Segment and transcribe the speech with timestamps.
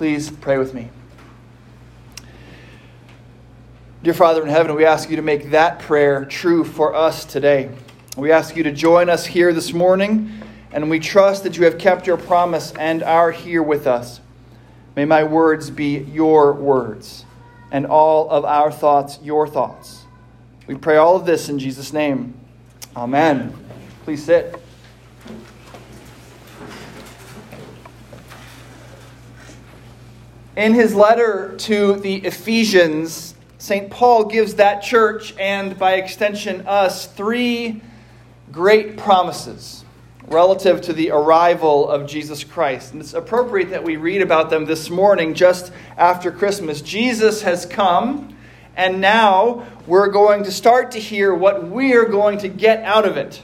[0.00, 0.88] Please pray with me.
[4.02, 7.68] Dear Father in heaven, we ask you to make that prayer true for us today.
[8.16, 10.32] We ask you to join us here this morning,
[10.72, 14.22] and we trust that you have kept your promise and are here with us.
[14.96, 17.26] May my words be your words,
[17.70, 20.04] and all of our thoughts your thoughts.
[20.66, 22.40] We pray all of this in Jesus' name.
[22.96, 23.52] Amen.
[24.04, 24.59] Please sit.
[30.60, 33.88] In his letter to the Ephesians, St.
[33.90, 37.80] Paul gives that church, and by extension us, three
[38.52, 39.86] great promises
[40.26, 42.92] relative to the arrival of Jesus Christ.
[42.92, 46.82] And it's appropriate that we read about them this morning, just after Christmas.
[46.82, 48.36] Jesus has come,
[48.76, 53.16] and now we're going to start to hear what we're going to get out of
[53.16, 53.42] it.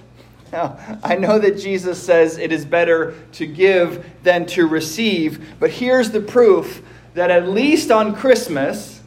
[0.52, 5.70] Now, I know that Jesus says it is better to give than to receive, but
[5.70, 6.82] here's the proof
[7.16, 9.00] that at least on Christmas,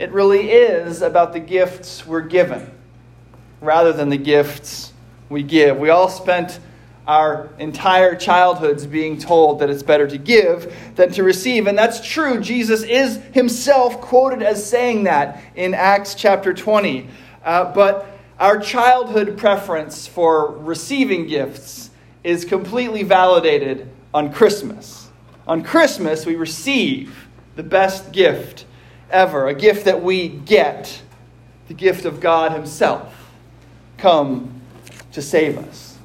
[0.00, 2.68] it really is about the gifts we're given
[3.60, 4.92] rather than the gifts
[5.28, 5.78] we give.
[5.78, 6.58] We all spent
[7.06, 11.68] our entire childhoods being told that it's better to give than to receive.
[11.68, 12.40] And that's true.
[12.40, 17.06] Jesus is himself quoted as saying that in Acts chapter 20.
[17.44, 18.08] Uh, but
[18.40, 21.90] our childhood preference for receiving gifts
[22.24, 25.08] is completely validated on Christmas.
[25.46, 27.23] On Christmas, we receive
[27.56, 28.64] the best gift
[29.10, 31.00] ever, a gift that we get,
[31.68, 33.30] the gift of God Himself,
[33.96, 34.60] come
[35.12, 35.98] to save us.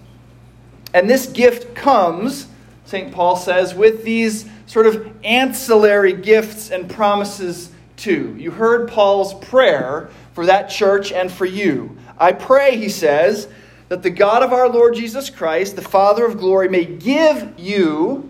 [0.94, 2.48] And this gift comes,
[2.86, 3.12] St.
[3.12, 8.36] Paul says, with these sort of ancillary gifts and promises too.
[8.38, 11.98] You heard Paul's prayer for that church and for you.
[12.18, 13.48] I pray, he says,
[13.90, 18.30] that the God of our Lord Jesus Christ, the Father of glory, may give you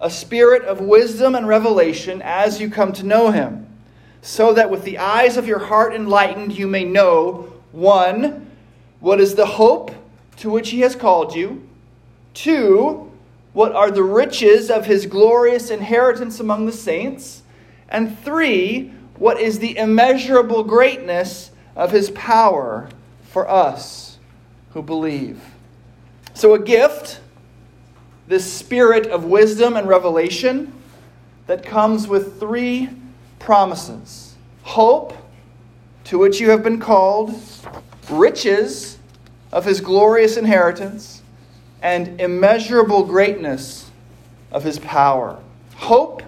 [0.00, 3.66] a spirit of wisdom and revelation as you come to know him
[4.22, 8.50] so that with the eyes of your heart enlightened you may know one,
[9.00, 9.90] what is the hope
[10.36, 11.66] to which he has called you,
[12.34, 13.10] two,
[13.52, 17.42] what are the riches of his glorious inheritance among the saints,
[17.88, 22.88] and three, what is the immeasurable greatness of his power
[23.24, 24.18] for us
[24.72, 25.40] who believe.
[26.34, 27.20] So, a gift,
[28.30, 30.72] this spirit of wisdom and revelation
[31.48, 32.88] that comes with three
[33.40, 35.12] promises hope,
[36.04, 37.34] to which you have been called,
[38.08, 38.98] riches
[39.50, 41.22] of his glorious inheritance,
[41.82, 43.90] and immeasurable greatness
[44.52, 45.36] of his power.
[45.74, 46.22] Hope,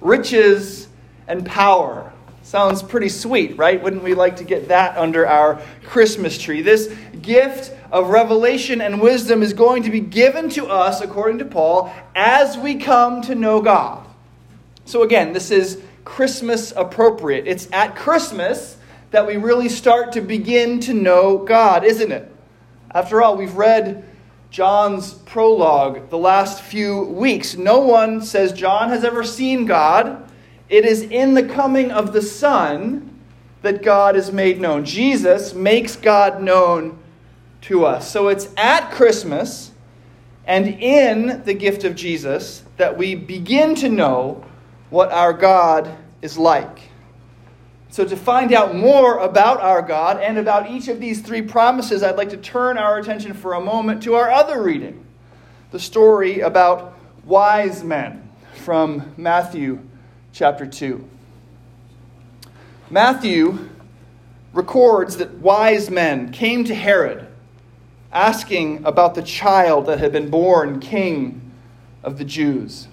[0.00, 0.88] riches,
[1.28, 2.10] and power.
[2.44, 3.82] Sounds pretty sweet, right?
[3.82, 6.62] Wouldn't we like to get that under our Christmas tree?
[6.62, 11.44] This gift of revelation and wisdom is going to be given to us, according to
[11.44, 14.06] Paul, as we come to know God.
[14.84, 17.46] So, again, this is Christmas appropriate.
[17.46, 18.76] It's at Christmas
[19.10, 22.32] that we really start to begin to know God, isn't it?
[22.92, 24.04] After all, we've read
[24.50, 27.56] John's prologue the last few weeks.
[27.56, 30.30] No one says John has ever seen God.
[30.68, 33.20] It is in the coming of the Son
[33.62, 34.84] that God is made known.
[34.84, 36.98] Jesus makes God known
[37.62, 38.10] to us.
[38.10, 39.72] So it's at Christmas
[40.46, 44.44] and in the gift of Jesus that we begin to know
[44.90, 46.90] what our God is like.
[47.88, 52.02] So, to find out more about our God and about each of these three promises,
[52.02, 55.04] I'd like to turn our attention for a moment to our other reading
[55.70, 59.80] the story about wise men from Matthew
[60.32, 61.08] chapter 2.
[62.90, 63.68] Matthew
[64.52, 67.26] records that wise men came to Herod
[68.16, 71.52] asking about the child that had been born king
[72.02, 72.88] of the Jews.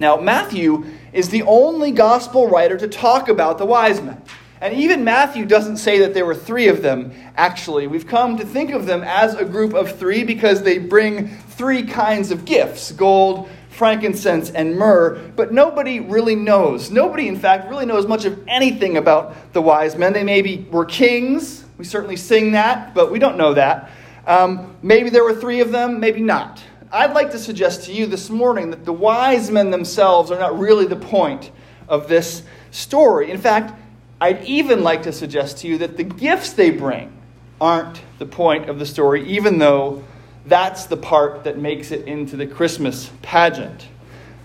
[0.00, 4.20] Now, Matthew is the only gospel writer to talk about the wise men.
[4.60, 7.86] And even Matthew doesn't say that there were three of them, actually.
[7.86, 11.84] We've come to think of them as a group of three because they bring three
[11.84, 15.30] kinds of gifts gold, frankincense, and myrrh.
[15.36, 16.90] But nobody really knows.
[16.90, 20.12] Nobody, in fact, really knows much of anything about the wise men.
[20.12, 21.64] They maybe were kings.
[21.78, 23.92] We certainly sing that, but we don't know that.
[24.28, 26.62] Um, maybe there were three of them, maybe not.
[26.92, 30.58] I'd like to suggest to you this morning that the wise men themselves are not
[30.58, 31.50] really the point
[31.88, 33.30] of this story.
[33.30, 33.72] In fact,
[34.20, 37.10] I'd even like to suggest to you that the gifts they bring
[37.58, 40.04] aren't the point of the story, even though
[40.44, 43.88] that's the part that makes it into the Christmas pageant.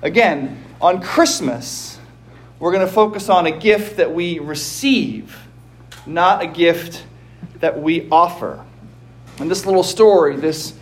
[0.01, 1.99] Again, on Christmas,
[2.57, 5.37] we're going to focus on a gift that we receive,
[6.05, 7.03] not a gift
[7.59, 8.65] that we offer.
[9.39, 10.73] And this little story, this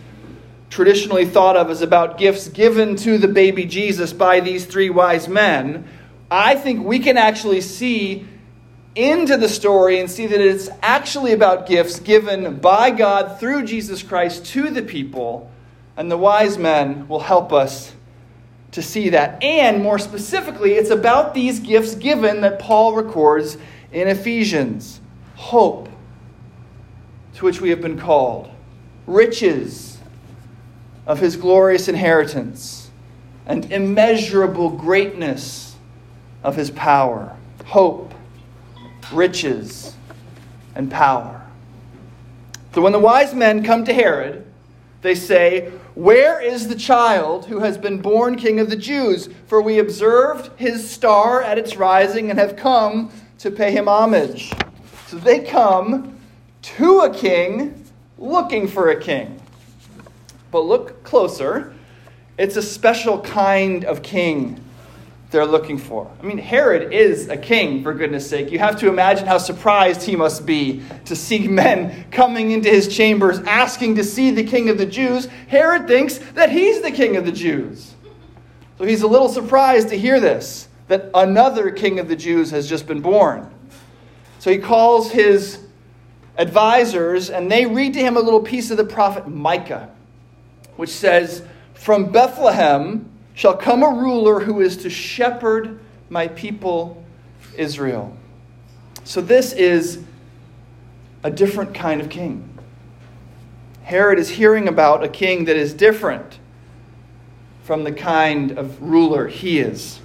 [0.70, 5.28] traditionally thought of as about gifts given to the baby Jesus by these three wise
[5.28, 5.86] men,
[6.30, 8.26] I think we can actually see
[8.94, 14.02] into the story and see that it's actually about gifts given by God through Jesus
[14.02, 15.50] Christ to the people.
[15.96, 17.92] And the wise men will help us
[18.72, 19.42] to see that.
[19.42, 23.56] And more specifically, it's about these gifts given that Paul records
[23.92, 25.00] in Ephesians
[25.36, 25.88] hope,
[27.34, 28.50] to which we have been called,
[29.06, 29.98] riches
[31.06, 32.90] of his glorious inheritance,
[33.46, 35.76] and immeasurable greatness
[36.42, 37.36] of his power.
[37.66, 38.12] Hope
[39.12, 39.94] riches,
[40.74, 41.40] and power.
[42.74, 44.46] So when the wise men come to Herod,
[45.02, 49.28] they say, Where is the child who has been born king of the Jews?
[49.46, 54.52] For we observed his star at its rising and have come to pay him homage.
[55.08, 56.11] So they come
[56.62, 57.84] to a king
[58.18, 59.40] looking for a king.
[60.50, 61.74] But look closer.
[62.38, 64.62] It's a special kind of king
[65.30, 66.10] they're looking for.
[66.20, 68.52] I mean, Herod is a king, for goodness sake.
[68.52, 72.94] You have to imagine how surprised he must be to see men coming into his
[72.94, 75.26] chambers asking to see the king of the Jews.
[75.48, 77.94] Herod thinks that he's the king of the Jews.
[78.78, 82.68] So he's a little surprised to hear this that another king of the Jews has
[82.68, 83.48] just been born.
[84.40, 85.58] So he calls his
[86.36, 89.90] advisors, and they read to him a little piece of the prophet Micah,
[90.76, 91.42] which says,
[91.74, 95.80] From Bethlehem, shall come a ruler who is to shepherd
[96.10, 97.02] my people
[97.56, 98.16] Israel.
[99.04, 100.02] So, this is
[101.24, 102.48] a different kind of king.
[103.82, 106.38] Herod is hearing about a king that is different
[107.64, 110.00] from the kind of ruler he is.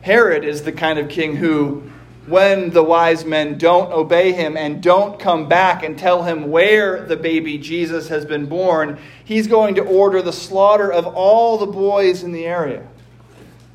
[0.00, 1.90] Herod is the kind of king who
[2.28, 7.04] when the wise men don't obey him and don't come back and tell him where
[7.04, 11.66] the baby Jesus has been born, he's going to order the slaughter of all the
[11.66, 12.86] boys in the area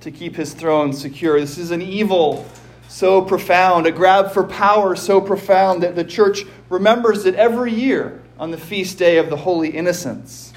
[0.02, 1.40] to keep his throne secure.
[1.40, 2.46] This is an evil
[2.88, 8.22] so profound, a grab for power so profound that the church remembers it every year
[8.38, 10.54] on the feast day of the Holy Innocents.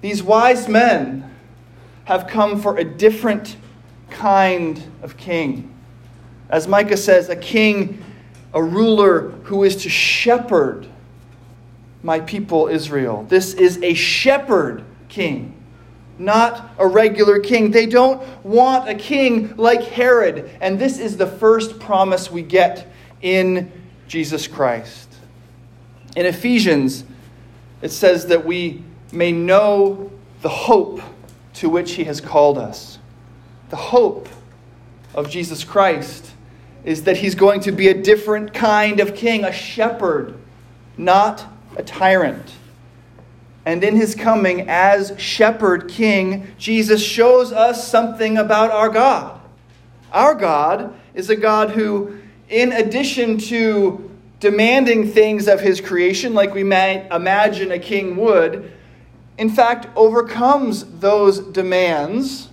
[0.00, 1.30] These wise men
[2.04, 3.56] have come for a different
[4.10, 5.71] kind of king
[6.52, 8.04] as Micah says, a king,
[8.52, 10.86] a ruler who is to shepherd
[12.02, 13.24] my people Israel.
[13.26, 15.54] This is a shepherd king,
[16.18, 17.70] not a regular king.
[17.70, 20.50] They don't want a king like Herod.
[20.60, 22.86] And this is the first promise we get
[23.22, 23.72] in
[24.06, 25.08] Jesus Christ.
[26.16, 27.04] In Ephesians,
[27.80, 30.12] it says that we may know
[30.42, 31.00] the hope
[31.54, 32.98] to which he has called us.
[33.70, 34.28] The hope
[35.14, 36.32] of Jesus Christ
[36.84, 40.34] is that he's going to be a different kind of king, a shepherd,
[40.96, 41.46] not
[41.76, 42.52] a tyrant.
[43.64, 49.40] And in his coming as shepherd king, Jesus shows us something about our God.
[50.12, 54.10] Our God is a God who, in addition to
[54.40, 58.72] demanding things of his creation, like we might imagine a king would,
[59.38, 62.48] in fact, overcomes those demands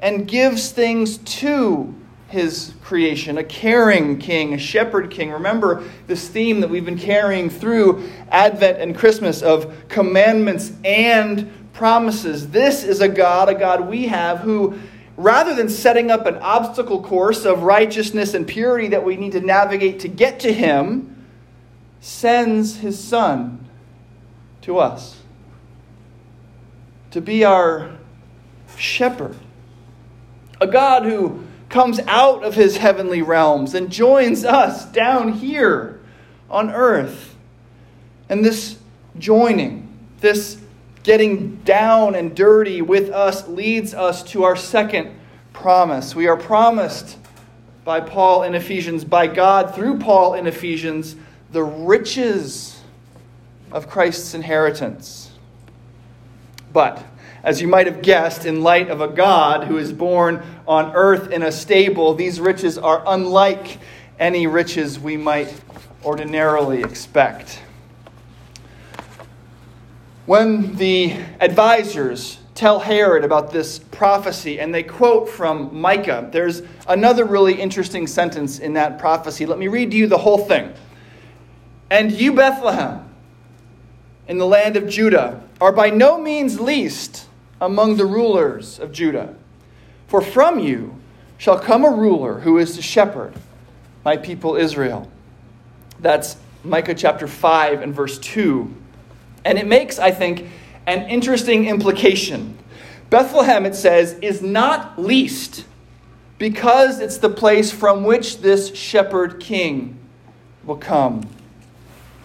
[0.00, 1.94] and gives things to
[2.28, 5.30] his creation, a caring king, a shepherd king.
[5.30, 12.50] Remember this theme that we've been carrying through Advent and Christmas of commandments and promises.
[12.50, 14.78] This is a God, a God we have, who,
[15.16, 19.40] rather than setting up an obstacle course of righteousness and purity that we need to
[19.40, 21.26] navigate to get to him,
[22.00, 23.66] sends his Son
[24.60, 25.18] to us
[27.10, 27.90] to be our
[28.76, 29.34] shepherd.
[30.60, 36.00] A God who comes out of his heavenly realms and joins us down here
[36.48, 37.36] on earth.
[38.28, 38.78] And this
[39.18, 39.88] joining,
[40.20, 40.58] this
[41.02, 45.14] getting down and dirty with us, leads us to our second
[45.52, 46.14] promise.
[46.14, 47.18] We are promised
[47.84, 51.16] by Paul in Ephesians, by God through Paul in Ephesians,
[51.50, 52.80] the riches
[53.72, 55.30] of Christ's inheritance.
[56.72, 57.02] But
[57.48, 61.30] as you might have guessed, in light of a God who is born on earth
[61.30, 63.78] in a stable, these riches are unlike
[64.18, 65.58] any riches we might
[66.04, 67.62] ordinarily expect.
[70.26, 77.24] When the advisors tell Herod about this prophecy and they quote from Micah, there's another
[77.24, 79.46] really interesting sentence in that prophecy.
[79.46, 80.74] Let me read to you the whole thing.
[81.88, 83.08] And you, Bethlehem,
[84.26, 87.24] in the land of Judah, are by no means least
[87.60, 89.34] among the rulers of Judah.
[90.06, 90.96] For from you
[91.36, 93.34] shall come a ruler who is to shepherd
[94.04, 95.10] my people Israel.
[96.00, 98.74] That's Micah chapter 5 and verse 2.
[99.44, 100.46] And it makes, I think,
[100.86, 102.56] an interesting implication.
[103.10, 105.64] Bethlehem, it says, is not least
[106.38, 109.98] because it's the place from which this shepherd king
[110.64, 111.28] will come.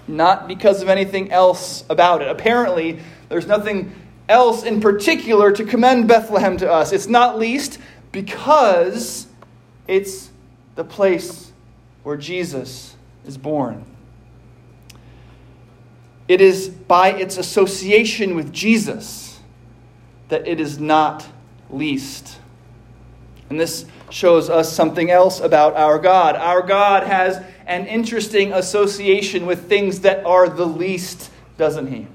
[0.08, 2.28] Not because of anything else about it.
[2.28, 3.00] Apparently,
[3.30, 3.96] there's nothing
[4.34, 6.92] else in particular to commend Bethlehem to us.
[6.92, 7.78] It's not least
[8.12, 9.28] because
[9.88, 10.32] it's
[10.76, 11.52] the place
[12.02, 13.86] where Jesus is born.
[16.28, 19.40] It is by its association with Jesus
[20.30, 21.28] that it is not
[21.70, 22.40] least.
[23.50, 26.36] And this shows us something else about our God.
[26.36, 32.08] Our God has an interesting association with things that are the least, doesn't he?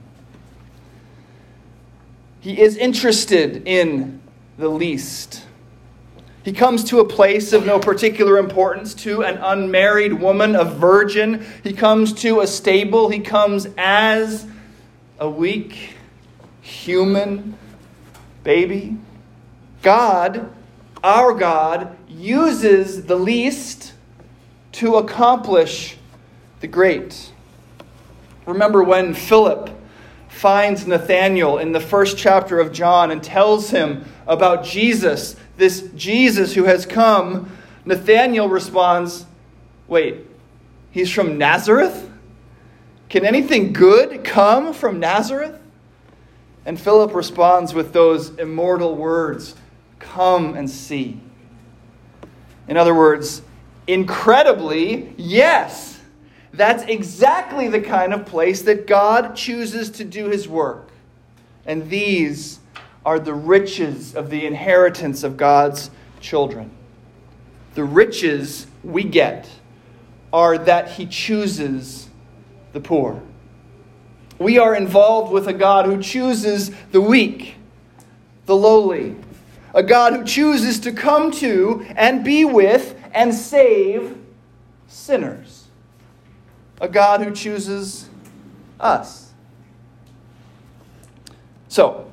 [2.40, 4.20] He is interested in
[4.56, 5.44] the least.
[6.44, 11.44] He comes to a place of no particular importance to an unmarried woman, a virgin.
[11.62, 13.08] He comes to a stable.
[13.08, 14.46] He comes as
[15.18, 15.96] a weak,
[16.62, 17.58] human
[18.44, 18.96] baby.
[19.82, 20.50] God,
[21.02, 23.92] our God, uses the least
[24.72, 25.96] to accomplish
[26.60, 27.32] the great.
[28.46, 29.70] Remember when Philip
[30.38, 36.54] finds Nathanael in the first chapter of John and tells him about Jesus, this Jesus
[36.54, 37.50] who has come,
[37.84, 39.26] Nathanael responds,
[39.88, 40.24] Wait,
[40.92, 42.08] he's from Nazareth?
[43.08, 45.58] Can anything good come from Nazareth?
[46.64, 49.56] And Philip responds with those immortal words
[49.98, 51.20] Come and see.
[52.68, 53.42] In other words,
[53.88, 55.97] incredibly, yes.
[56.52, 60.90] That's exactly the kind of place that God chooses to do his work.
[61.66, 62.60] And these
[63.04, 65.90] are the riches of the inheritance of God's
[66.20, 66.70] children.
[67.74, 69.48] The riches we get
[70.32, 72.08] are that he chooses
[72.72, 73.22] the poor.
[74.38, 77.56] We are involved with a God who chooses the weak,
[78.46, 79.16] the lowly,
[79.74, 84.16] a God who chooses to come to and be with and save
[84.86, 85.57] sinners
[86.80, 88.08] a God who chooses
[88.78, 89.32] us.
[91.68, 92.10] So,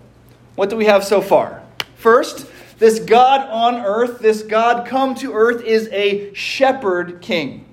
[0.56, 1.64] what do we have so far?
[1.96, 7.66] First, this God on earth, this God come to earth, is a shepherd king.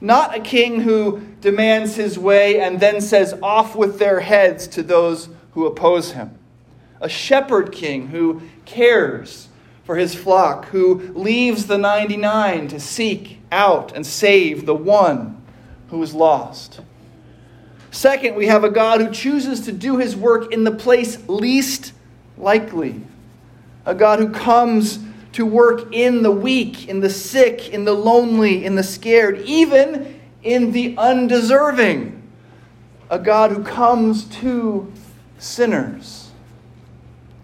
[0.00, 4.82] Not a king who demands his way and then says, off with their heads to
[4.82, 6.38] those who oppose him.
[7.00, 9.48] A shepherd king who cares
[9.84, 15.40] for his flock, who leaves the 99 to seek out and save the one
[15.88, 16.80] who is lost.
[17.90, 21.92] Second, we have a God who chooses to do his work in the place least
[22.36, 23.00] likely.
[23.84, 24.98] A God who comes
[25.32, 30.20] to work in the weak, in the sick, in the lonely, in the scared, even
[30.42, 32.22] in the undeserving.
[33.10, 34.92] A God who comes to
[35.38, 36.30] sinners.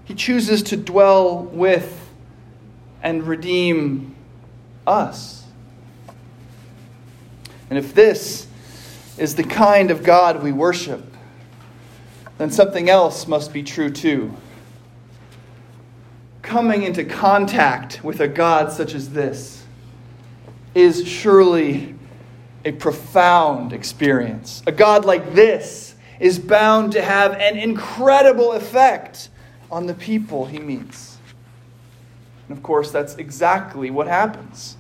[0.04, 2.10] He chooses to dwell with
[3.02, 4.14] and redeem
[4.86, 5.41] us.
[7.72, 8.46] And if this
[9.16, 11.02] is the kind of God we worship,
[12.36, 14.30] then something else must be true too.
[16.42, 19.64] Coming into contact with a God such as this
[20.74, 21.94] is surely
[22.66, 24.62] a profound experience.
[24.66, 29.30] A God like this is bound to have an incredible effect
[29.70, 31.16] on the people he meets.
[32.50, 34.76] And of course, that's exactly what happens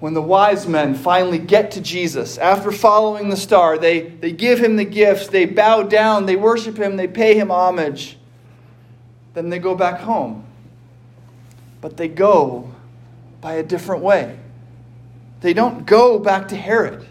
[0.00, 4.60] when the wise men finally get to Jesus, after following the star, they, they give
[4.60, 8.16] him the gifts, they bow down, they worship him, they pay him homage.
[9.34, 10.44] Then they go back home.
[11.80, 12.72] But they go
[13.40, 14.38] by a different way.
[15.40, 17.06] They don't go back to Herod.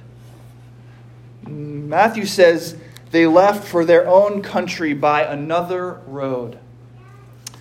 [1.45, 2.77] Matthew says
[3.11, 6.59] they left for their own country by another road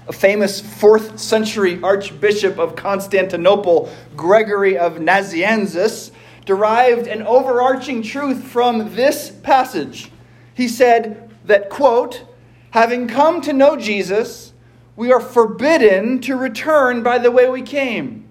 [0.08, 6.12] a famous fourth century archbishop of Constantinople, Gregory of Nazianzus,
[6.44, 10.10] derived an overarching truth from this passage.
[10.54, 12.24] He said that, quote,
[12.70, 14.52] having come to know Jesus,
[14.94, 18.28] we are forbidden to return by the way we came.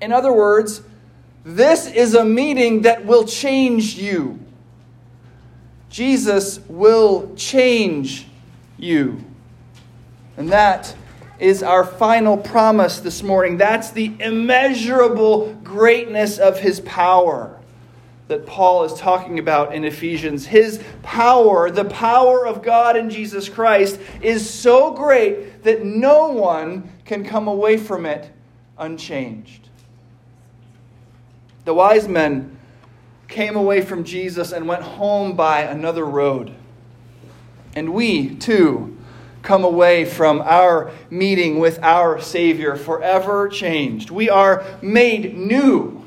[0.00, 0.82] In other words,
[1.44, 4.40] this is a meeting that will change you.
[5.88, 8.26] Jesus will change
[8.76, 9.24] you.
[10.38, 10.94] And that
[11.40, 13.56] is our final promise this morning.
[13.56, 17.58] That's the immeasurable greatness of his power
[18.28, 20.46] that Paul is talking about in Ephesians.
[20.46, 26.92] His power, the power of God in Jesus Christ, is so great that no one
[27.04, 28.30] can come away from it
[28.78, 29.68] unchanged.
[31.64, 32.56] The wise men
[33.26, 36.54] came away from Jesus and went home by another road.
[37.74, 38.97] And we, too,
[39.48, 44.10] come away from our meeting with our Savior forever changed.
[44.10, 46.04] We are made new.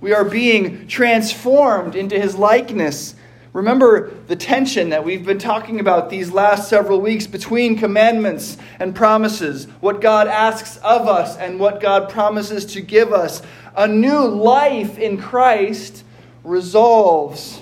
[0.00, 3.14] We are being transformed into His likeness.
[3.52, 8.94] Remember the tension that we've been talking about these last several weeks between commandments and
[8.94, 13.42] promises, what God asks of us and what God promises to give us.
[13.76, 16.04] A new life in Christ
[16.42, 17.60] resolves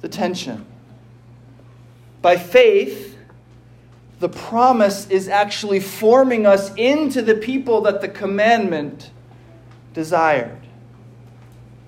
[0.00, 0.66] the tension.
[2.22, 3.05] By faith,
[4.18, 9.10] the promise is actually forming us into the people that the commandment
[9.92, 10.60] desired.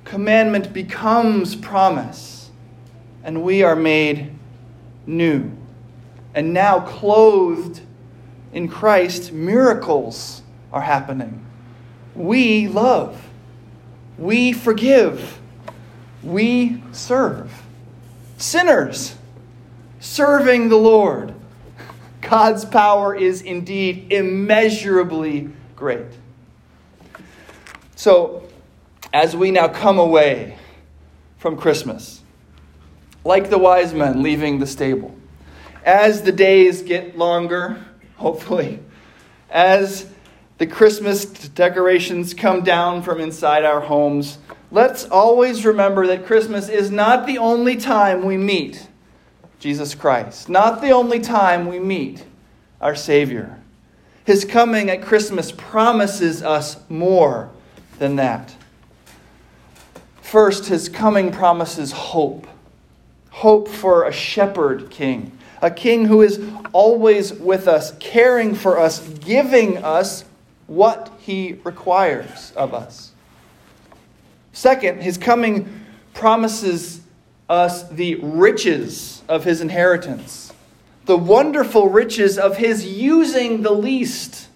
[0.05, 2.51] Commandment becomes promise,
[3.25, 4.33] and we are made
[5.07, 5.51] new.
[6.35, 7.81] And now, clothed
[8.53, 10.43] in Christ, miracles
[10.73, 11.45] are happening.
[12.15, 13.29] We love,
[14.19, 15.39] we forgive
[16.23, 17.63] we serve.
[18.37, 19.17] Sinners
[20.01, 21.35] serving the Lord.
[22.29, 26.09] God's power is indeed immeasurably great.
[27.97, 28.43] So,
[29.15, 30.59] as we now come away
[31.39, 32.21] from Christmas,
[33.25, 35.17] like the wise men leaving the stable,
[35.87, 37.83] as the days get longer,
[38.17, 38.81] hopefully,
[39.49, 40.07] as
[40.59, 44.37] the Christmas decorations come down from inside our homes,
[44.71, 48.88] let's always remember that Christmas is not the only time we meet
[49.59, 52.25] Jesus Christ, not the only time we meet
[52.81, 53.59] our Savior.
[54.25, 57.51] His coming at Christmas promises us more
[57.99, 58.55] than that.
[60.21, 62.47] First, his coming promises hope
[63.39, 65.31] hope for a shepherd king,
[65.63, 70.25] a king who is always with us, caring for us, giving us
[70.67, 73.13] what he requires of us.
[74.53, 77.01] Second, his coming promises
[77.49, 80.53] us the riches of his inheritance,
[81.07, 84.49] the wonderful riches of his using the least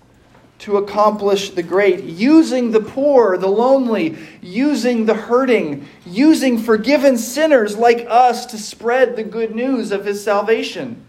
[0.59, 7.76] to accomplish the great, using the poor, the lonely, using the hurting, using forgiven sinners
[7.76, 11.05] like us to spread the good news of his salvation.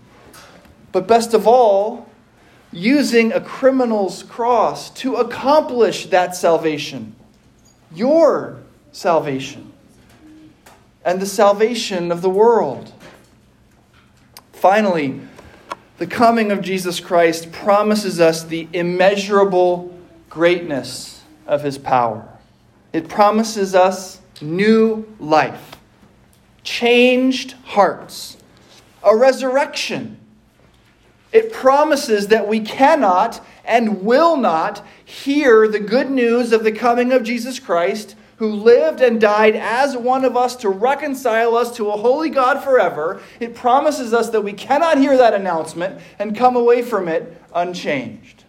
[0.92, 2.10] But best of all,
[2.72, 7.16] using a criminal's cross to accomplish that salvation.
[7.94, 8.58] Your
[8.92, 9.73] salvation
[11.06, 12.92] and the salvation of the world.
[14.52, 15.20] Finally,
[15.98, 19.98] the coming of Jesus Christ promises us the immeasurable
[20.30, 22.28] greatness of his power.
[22.92, 25.76] It promises us new life,
[26.64, 28.38] changed hearts,
[29.04, 30.18] a resurrection.
[31.32, 37.12] It promises that we cannot and will not hear the good news of the coming
[37.12, 41.90] of Jesus Christ who lived and died as one of us to reconcile us to
[41.90, 46.58] a holy God forever, it promises us that we cannot hear that announcement and come
[46.58, 48.44] away from it unchanged.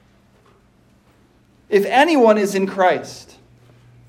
[1.68, 3.36] If anyone is in Christ,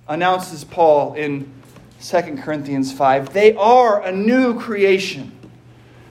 [0.07, 1.53] announces Paul in
[2.01, 5.31] 2 Corinthians 5, they are a new creation.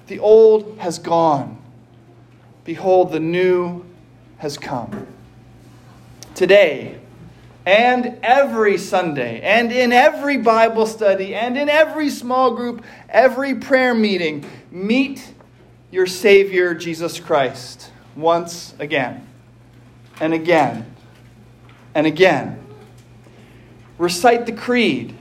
[0.07, 1.61] The old has gone.
[2.63, 3.85] Behold, the new
[4.39, 5.09] has come.
[6.37, 7.01] Today,
[7.67, 13.95] and every Sunday, and in every Bible study, and in every small group, every prayer
[13.95, 15.33] meeting, meet
[15.91, 19.27] your Savior, Jesus Christ, once again,
[20.21, 20.95] and again,
[21.95, 22.61] and again.
[23.97, 25.17] Recite the creed,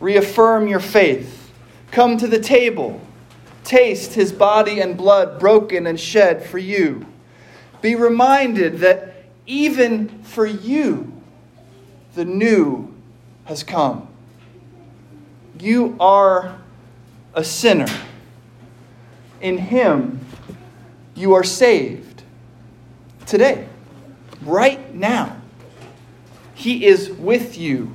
[0.00, 1.52] reaffirm your faith,
[1.90, 3.00] come to the table,
[3.64, 7.04] taste his body and blood broken and shed for you.
[7.82, 11.17] Be reminded that even for you,
[12.14, 12.92] the new
[13.44, 14.08] has come.
[15.60, 16.58] You are
[17.34, 17.88] a sinner.
[19.40, 20.20] In Him,
[21.14, 22.22] you are saved.
[23.26, 23.68] Today,
[24.42, 25.36] right now,
[26.54, 27.94] He is with you.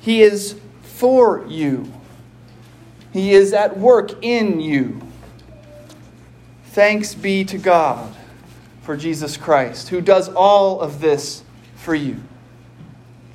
[0.00, 1.92] He is for you.
[3.12, 5.00] He is at work in you.
[6.66, 8.14] Thanks be to God
[8.82, 11.42] for Jesus Christ, who does all of this
[11.76, 12.20] for you.